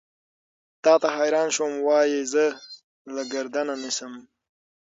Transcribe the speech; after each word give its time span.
تا 0.83 0.93
ته 1.01 1.07
حېران 1.15 1.47
شوم 1.55 1.73
وائې 1.87 2.21
زۀ 2.31 2.45
يې 2.53 2.55
له 3.13 3.21
ګردنه 3.33 3.73
نيسم 3.81 4.13